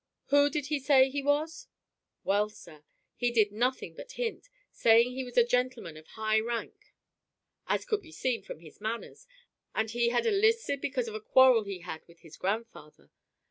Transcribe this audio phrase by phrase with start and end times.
[0.29, 1.67] "Who did he say he was?"
[2.23, 2.83] "Well, sir,
[3.15, 6.95] he did nothing but hint, saying he was a gentleman of high rank,
[7.67, 9.27] as could be seen from his manners,
[9.75, 13.11] and that he had enlisted because of a quarrel he had with his grandfather.